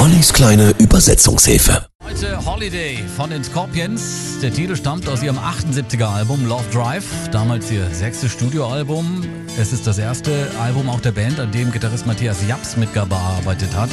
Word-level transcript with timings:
Ollis 0.00 0.32
kleine 0.32 0.72
Übersetzungshilfe. 0.78 1.86
Heute 2.02 2.42
Holiday 2.46 3.04
von 3.18 3.28
den 3.28 3.44
Scorpions. 3.44 4.38
Der 4.40 4.50
Titel 4.50 4.74
stammt 4.74 5.06
aus 5.06 5.22
ihrem 5.22 5.38
78er 5.38 6.06
Album 6.06 6.46
Love 6.46 6.64
Drive, 6.72 7.04
damals 7.30 7.70
ihr 7.70 7.84
sechstes 7.90 8.32
Studioalbum. 8.32 9.22
Es 9.58 9.74
ist 9.74 9.86
das 9.86 9.98
erste 9.98 10.50
Album 10.58 10.88
auch 10.88 11.00
der 11.00 11.12
Band, 11.12 11.38
an 11.38 11.52
dem 11.52 11.70
Gitarrist 11.70 12.06
Matthias 12.06 12.38
Japs 12.48 12.78
mitgearbeitet 12.78 13.76
hat, 13.76 13.90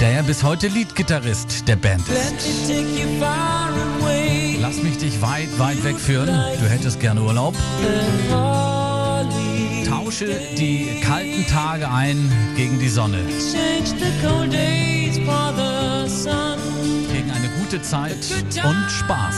der 0.00 0.12
ja 0.12 0.22
bis 0.22 0.42
heute 0.42 0.68
Leadgitarrist 0.68 1.68
der 1.68 1.76
Band 1.76 2.08
ist. 2.08 2.70
Lass 4.58 4.82
mich 4.82 4.96
dich 4.96 5.20
weit, 5.20 5.58
weit 5.58 5.84
wegführen. 5.84 6.28
Du 6.28 6.66
hättest 6.66 6.98
gerne 6.98 7.20
Urlaub. 7.20 7.54
Tausche 9.92 10.40
die 10.56 11.02
kalten 11.02 11.46
Tage 11.46 11.86
ein 11.86 12.32
gegen 12.56 12.78
die 12.78 12.88
Sonne. 12.88 13.18
Gegen 17.12 17.30
eine 17.30 17.48
gute 17.60 17.82
Zeit 17.82 18.16
und 18.64 18.90
Spaß. 18.90 19.36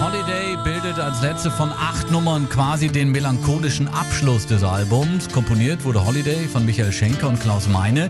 Holiday 0.00 0.56
bildet 0.64 0.98
als 0.98 1.20
letzte 1.20 1.50
von 1.50 1.70
acht 1.70 2.10
Nummern 2.10 2.48
quasi 2.48 2.88
den 2.88 3.10
melancholischen 3.12 3.88
Abschluss 3.88 4.46
des 4.46 4.62
Albums. 4.62 5.28
Komponiert 5.28 5.84
wurde 5.84 6.06
Holiday 6.06 6.48
von 6.48 6.64
Michael 6.64 6.92
Schenker 6.92 7.28
und 7.28 7.38
Klaus 7.40 7.68
Meine. 7.68 8.08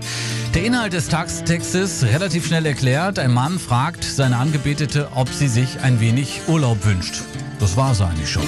Der 0.55 0.65
Inhalt 0.65 0.93
des 0.93 1.09
Textes 1.09 2.05
relativ 2.05 2.47
schnell 2.47 2.67
erklärt. 2.67 3.19
Ein 3.19 3.33
Mann 3.33 3.59
fragt 3.59 4.03
seine 4.03 4.39
Angebetete, 4.39 5.09
ob 5.15 5.29
sie 5.29 5.49
sich 5.49 5.81
ein 5.83 6.01
wenig 6.01 6.41
Urlaub 6.49 6.85
wünscht. 6.85 7.23
Das 7.61 7.77
war 7.77 7.93
es 7.93 8.01
eigentlich 8.01 8.31
schon. 8.31 8.43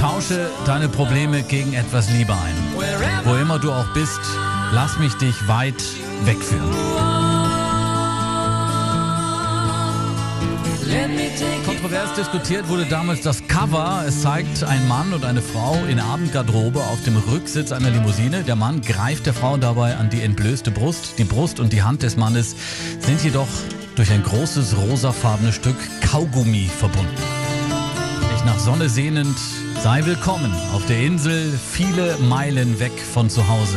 Tausche 0.00 0.50
deine 0.66 0.88
Probleme 0.88 1.42
gegen 1.42 1.74
etwas 1.74 2.10
Liebe 2.10 2.32
ein. 2.32 2.54
Wo 3.24 3.34
immer 3.34 3.58
du 3.58 3.72
auch 3.72 3.92
bist, 3.94 4.20
lass 4.72 4.98
mich 4.98 5.14
dich 5.14 5.48
weit 5.48 5.82
wegführen. 6.24 7.13
Kontrovers 11.94 12.16
diskutiert 12.16 12.68
wurde 12.68 12.86
damals 12.86 13.20
das 13.20 13.46
Cover. 13.46 14.02
Es 14.04 14.22
zeigt 14.22 14.64
einen 14.64 14.88
Mann 14.88 15.12
und 15.12 15.24
eine 15.24 15.40
Frau 15.40 15.76
in 15.88 16.00
Abendgarderobe 16.00 16.80
auf 16.80 17.00
dem 17.04 17.16
Rücksitz 17.16 17.70
einer 17.70 17.90
Limousine. 17.90 18.42
Der 18.42 18.56
Mann 18.56 18.80
greift 18.80 19.26
der 19.26 19.32
Frau 19.32 19.56
dabei 19.58 19.94
an 19.94 20.10
die 20.10 20.20
entblößte 20.22 20.72
Brust. 20.72 21.20
Die 21.20 21.24
Brust 21.24 21.60
und 21.60 21.72
die 21.72 21.84
Hand 21.84 22.02
des 22.02 22.16
Mannes 22.16 22.56
sind 22.98 23.22
jedoch 23.22 23.46
durch 23.94 24.10
ein 24.10 24.24
großes 24.24 24.76
rosafarbenes 24.76 25.54
Stück 25.54 25.76
Kaugummi 26.00 26.68
verbunden. 26.68 27.14
Dich 28.34 28.44
nach 28.44 28.58
Sonne 28.58 28.88
sehnend, 28.88 29.38
sei 29.80 30.04
willkommen 30.04 30.52
auf 30.72 30.84
der 30.86 30.98
Insel, 30.98 31.56
viele 31.56 32.16
Meilen 32.18 32.80
weg 32.80 32.98
von 32.98 33.30
zu 33.30 33.46
Hause. 33.46 33.76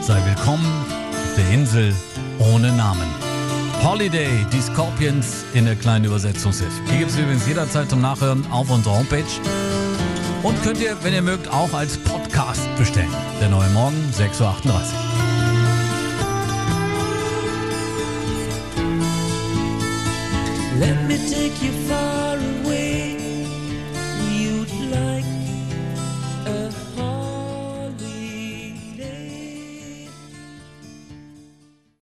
Sei 0.00 0.18
willkommen 0.24 0.64
auf 1.10 1.34
der 1.36 1.50
Insel 1.50 1.94
ohne 2.38 2.72
Namen. 2.72 3.27
Holiday, 3.82 4.44
die 4.52 4.60
Scorpions 4.60 5.44
in 5.54 5.64
der 5.64 5.76
kleinen 5.76 6.04
Übersetzungshilfe. 6.04 6.82
Die 6.92 6.98
gibt 6.98 7.10
es 7.10 7.18
übrigens 7.18 7.46
jederzeit 7.46 7.88
zum 7.88 8.00
Nachhören 8.00 8.44
auf 8.50 8.70
unserer 8.70 8.98
Homepage. 8.98 9.24
Und 10.42 10.60
könnt 10.62 10.80
ihr, 10.80 10.96
wenn 11.02 11.14
ihr 11.14 11.22
mögt, 11.22 11.48
auch 11.48 11.72
als 11.72 11.96
Podcast 11.98 12.62
bestellen. 12.76 13.10
Der 13.40 13.48
neue 13.48 13.68
Morgen, 13.70 13.96
6.38 14.16 14.40
Uhr. 14.40 14.82
Let 20.78 21.08
me 21.08 21.16
take 21.16 21.64
you 21.64 21.72
far 21.88 22.36